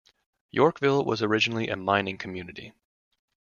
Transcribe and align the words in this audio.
Yorkville 0.49 1.05
was 1.05 1.21
originally 1.21 1.67
a 1.67 1.75
mining 1.75 2.17
community. 2.17 2.73